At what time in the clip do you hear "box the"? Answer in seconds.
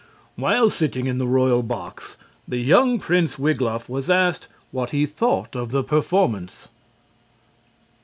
1.61-2.57